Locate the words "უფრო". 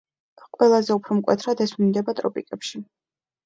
1.01-1.19